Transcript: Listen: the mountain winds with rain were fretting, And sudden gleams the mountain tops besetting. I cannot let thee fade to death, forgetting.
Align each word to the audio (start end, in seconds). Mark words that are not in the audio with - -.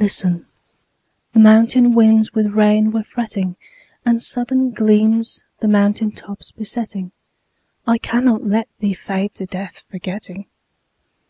Listen: 0.00 0.46
the 1.34 1.40
mountain 1.40 1.92
winds 1.92 2.32
with 2.32 2.52
rain 2.54 2.90
were 2.90 3.02
fretting, 3.02 3.54
And 4.02 4.22
sudden 4.22 4.70
gleams 4.70 5.44
the 5.60 5.68
mountain 5.68 6.10
tops 6.10 6.50
besetting. 6.50 7.12
I 7.86 7.98
cannot 7.98 8.46
let 8.46 8.70
thee 8.78 8.94
fade 8.94 9.34
to 9.34 9.44
death, 9.44 9.84
forgetting. 9.90 10.46